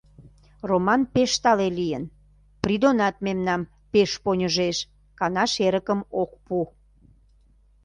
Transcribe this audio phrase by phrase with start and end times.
[0.69, 2.03] Роман пеш тале лийын,
[2.61, 3.61] Придонат мемнам
[3.91, 4.77] пеш поньыжеш,
[5.19, 6.57] канаш эрыкым ок пу.